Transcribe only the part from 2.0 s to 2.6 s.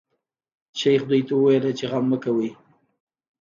مه کوی.